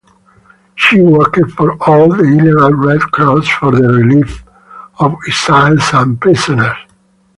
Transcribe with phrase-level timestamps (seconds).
[0.75, 4.43] She worked for the Illegal Red Cross for the Relief
[4.97, 6.75] of Exiles and Prisoners.